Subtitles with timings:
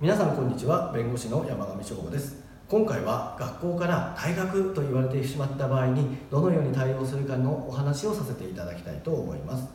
[0.00, 0.90] 皆さんこんにちは。
[0.94, 2.42] 弁護士の山上翔吾です。
[2.70, 9.68] 今回は学校から退学と言われてしまった場合にどのように対応するかのお話をさせていただきたいと思います。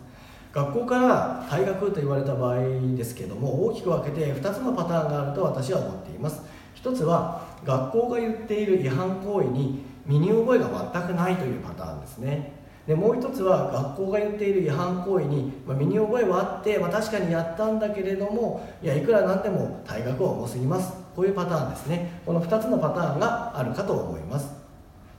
[0.52, 2.58] 学校から退学と言われた場合
[2.98, 6.42] ですけども大きく分けて2つのパターンがあると私は思っています。
[6.74, 12.65] 一つは学校が言っている違反行為に身に覚えが全くないというパターンですね。
[12.88, 20.94] でもう一つは学校が言っている違反行為に、まあ、身に覚えはあって、まあ、確かにやったんだけれどもいやいくらなんでも退学は重すぎます。
[21.16, 22.22] こういうパターンですね。
[22.26, 24.54] この2つのパターンがあるかと思います。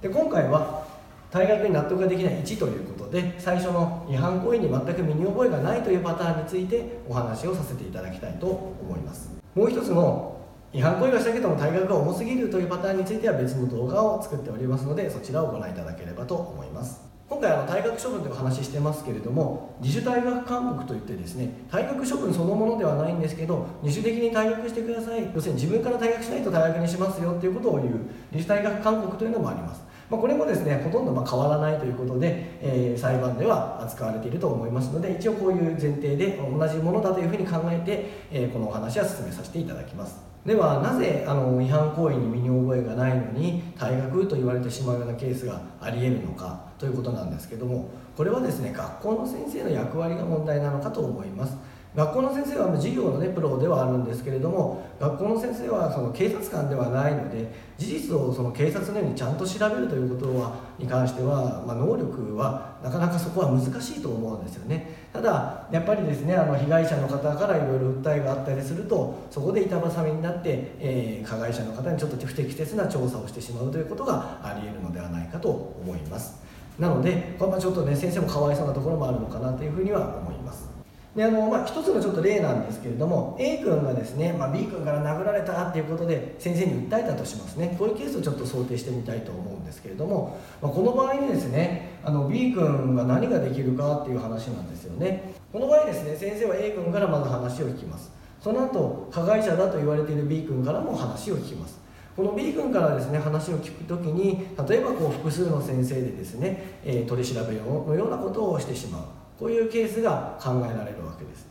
[0.00, 0.86] で今回は
[1.32, 9.30] 退学に納得ができない1ということで最初の違反行為に全く身に覚えがないというパターンについてお話をさせていただきたいと思います。
[9.54, 10.36] もう一つの
[10.72, 17.05] 違反行為はしたけども退学が重すぎるというパターンについては別の動画を作っておりますのでそちらをご覧いただければと思います。
[17.28, 29.82] 今回あの退学処分というお話してますけれども自主退学勧告といってですね退学処分そのものではないんですけど自主的に退学してください要するに自分から退学しないと退学にしますよっていうことを言う自主退学勧告というのもあります。
[30.08, 40.35] まあ、これもですねほとんどま変わらないということで、えー、裁判では扱われていると思いますので一応こういう前提で同じものだというふうに考えて、えー、このお話は進めさせていただきます。
[40.46, 51.56] ではなぜあの違反行為に身に覚えがないのに退学と言われてしまうようなケースがありえるのかということなんですけどもこれはですね学校の先生の役割が問題なのかと思います。
[51.96, 65.08] 学校の先生は授業の、ね、プロではあるんですけれども学校の先生はその警察官ではないので事実をその警察のようにちゃんと調べるということはに関しては、まあ、能力はなかなかそこは難しいと思うんですよね。
[65.10, 76.44] ただやっぱりですねあの被害者の方からいろいろ訴えがあったりするとそこで板挟みになって、えー、加害者の方にちょっと不適切な調査をしてしまうということがありえるのではないかと思います。
[76.78, 80.75] なのでこれはちょっとね先生もかわいそうなところもあるのかなというふうには思います。
[81.16, 87.74] であのまあ、一つのちょっと例なんですけれども A 君がですね、まあ、B 君から殴られたっていうことで先生に訴えたとしますね。
[87.78, 95.32] こういうケースをちょっと想定してみたいと思うんですけれども、まあ、この場合にですねあの B 君が何ができるかっていう話なんですよね。
[95.50, 98.12] この場合ですね先生は A 君からまず話を聞きます。
[98.42, 101.80] その後加害者だと言われている B 君からも話を聞きます。
[102.14, 109.25] この B 君からですね話を聞くときに例えばこう複数の先生でですね、えー、取り調べのようなことをしてしまう。
[109.38, 111.46] こういうケースが考えられるわけです。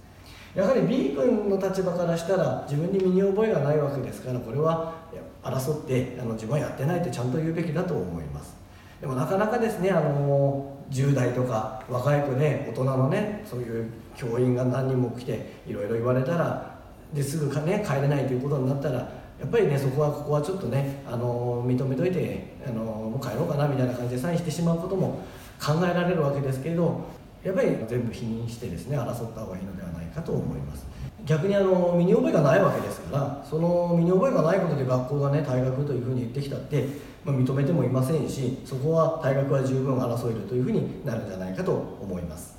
[0.55, 4.95] やはり B 君の立場からしたら自分に身に覚えがないわけですからこれは
[5.43, 8.55] 争ってあの自分はやってないってちゃんと言うべきだと思います。
[9.01, 16.79] でもなかなかですねあの10代とか若い子で大人のねそういう教員が何人も来ていろいろ言われたら
[17.13, 18.95] ですぐか、ね、帰れないということになったら
[19.39, 25.19] やっぱりねそこはここはちょっとねあの認めといてあのもう帰ろうかなみたいな感じでサインしてしまうことも
[25.61, 27.01] 考えられるわけですけど
[27.45, 30.83] やっぱり全部否認してですね争った方がいいのではないかと思います。
[31.25, 36.87] 逆にあの身に覚えがないわけですからその身に覚えがないことで学校がね退学というふうに言ってきたって、
[37.23, 42.55] まあ、認めてもいませんしそこは退学は十分争えるというふうになるんじゃないかと思います。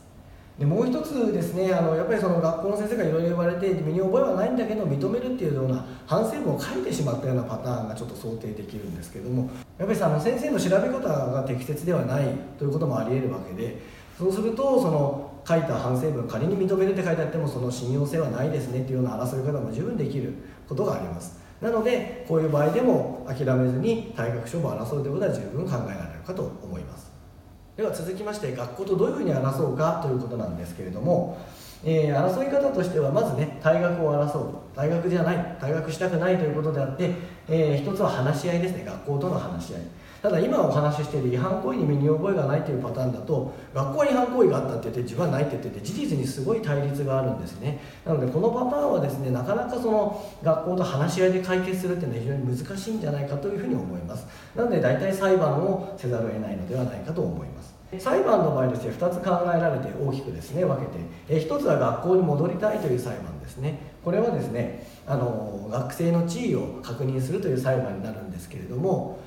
[0.58, 13.82] でもう一つですねあのやっぱりその学校の先生がいろいろ言われて身に覚えはないんだけど認めるっていうような反省文を書いてしまったようなパターンがちょっと想定できるんですけどもやっぱりさあの先生の調べ方が適切ではないということもありえるわけで
[14.18, 20.34] そうするとその書いた反省文仮に認めるって書いてあってもその信用性はないですねっていうような争い方も十分できる
[20.68, 21.38] ことがあります。
[21.60, 27.10] なのでこういう場合でも諦めずに退学処分を争うということは十分考えられるかと思います。
[27.76, 31.38] では続きまして学校とどういうふうに争うかということなんですけれども、
[31.84, 37.10] えー、争い方としてはまずね退学を争う退学じゃない退学したくないということであって、
[37.48, 38.84] えー、一つは話し合いですね。
[38.84, 39.80] 学校との話し合い。
[40.22, 47.80] ただ今お話ししている違反行為に身に覚えがないというパターンだと学校は違反行為があったって言って自分はないって言ってて事実にすごい対立があるんですね。
[48.04, 54.26] なのでこのパターンはですねなかなかその学校と話し合いで解決するっていうのは非常に難しいんじゃないかというふうに思います。
[54.54, 57.76] なので大体裁判をせざるを得ないのではないかと思います。
[57.98, 63.78] 裁判の場合ですね2つ考えられて大きくですね分けてえ1つは学校に戻りたいという裁判ですね。
[64.04, 69.18] これはですねあの学生の地位を確認するという裁判になるんですけれども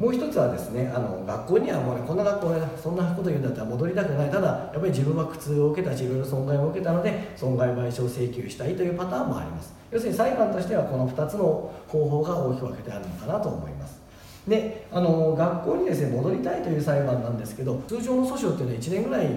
[0.00, 4.30] もう一つはですねあの学校にはもうねこんな学校でそんなこと言うんだったら戻りたくない。
[4.30, 9.74] ただやっぱり自分は苦痛を受けたしいろいろ損害を受けたので損害賠償請求したいというパターンもあります。
[9.90, 14.00] 要するに裁判としてはこの2つの方法が大きく分けてあるのかなと思います。
[14.48, 19.28] であの学校にですね戻りたいという裁判なんですけど通常の訴訟っていうのは1年ぐらい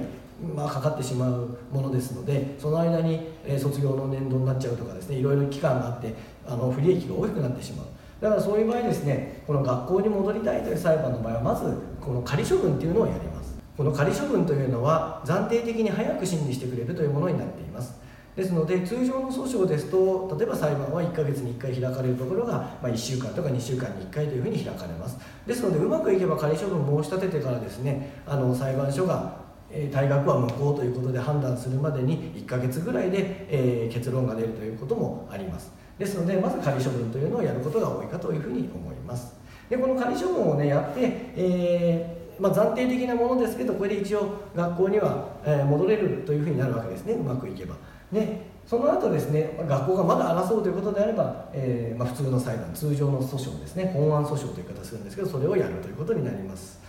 [0.55, 6.13] まあ、かかってしまうものですのでその間に、え卒業の年度になっちゃうとかですねいろいろ期間があって
[6.45, 7.85] あの不利益が大きくなってしまう。
[8.23, 13.53] だからそういう場合ですねこの学校に戻りたいという裁判の場合はまずこの仮処分というのをやります。
[13.75, 17.99] この仮処分というのは暫定的に早く審理してくれるというものになっています。
[18.33, 25.17] ですので通常の訴訟ですと例えば裁判は1ヶ月に1回開かれるところが、まあ、1週間とか2週間に1回というふうに開かれます。
[25.45, 35.82] ですのでうまくいけば仮処分申し立ててからですねあの裁判所が退学は無効ということで判断するまでに1ヶ月ぐらいで、えー、結論が出るということもあります。
[35.97, 39.35] ですのでまず仮処分というのをやることが多いかというふうに思います。
[39.69, 45.27] でこの仮処分をねやって、えーまあ、暫定的なものですけどこれで一応学校には、
[45.67, 47.13] 戻れるというふうになるわけですね。
[47.13, 47.75] うまくいけば。
[48.11, 53.91] でその後ですね学校がまだ争うということであれば、えー、まあ、普通の裁判通常の訴訟ですね。
[53.93, 56.79] 本案訴訟という形するんですけどそれをやるということになります。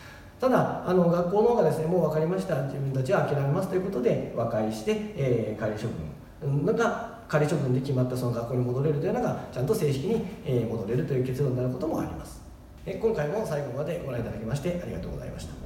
[0.41, 2.63] ただあの学校の方がですねもう分かりました。
[2.65, 12.43] 自分たちは諦めますということで和解して、えー、仮処分なんか仮処分で決まったその学校に戻れるというのがちゃんと正式に、え戻れるという結論になることもあります。
[12.87, 15.64] 今回も最後までご覧いただきましてありがとうございました。